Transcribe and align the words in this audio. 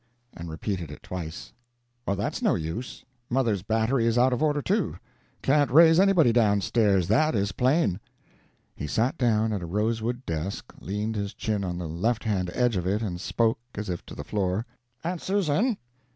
and 0.35 0.49
repeated 0.49 0.89
it 0.89 1.03
twice. 1.03 1.53
"Well, 2.07 2.15
that's 2.15 2.41
no 2.41 2.55
use. 2.55 3.05
Mother's 3.29 3.61
battery 3.61 4.07
is 4.07 4.17
out 4.17 4.33
of 4.33 4.41
order, 4.41 4.59
too. 4.59 4.97
Can't 5.43 5.69
raise 5.69 5.99
anybody 5.99 6.33
down 6.33 6.61
stairs 6.61 7.07
that 7.07 7.35
is 7.35 7.51
plain." 7.51 7.99
He 8.75 8.87
sat 8.87 9.15
down 9.19 9.53
at 9.53 9.61
a 9.61 9.67
rosewood 9.67 10.25
desk, 10.25 10.73
leaned 10.79 11.15
his 11.15 11.35
chin 11.35 11.63
on 11.63 11.77
the 11.77 11.87
left 11.87 12.23
hand 12.23 12.49
edge 12.55 12.77
of 12.77 12.87
it 12.87 13.03
and 13.03 13.21
spoke, 13.21 13.59
as 13.75 13.89
if 13.89 14.03
to 14.07 14.15
the 14.15 14.23
floor: 14.23 14.65
"Aunt 15.03 15.21
Susan!" 15.21 15.77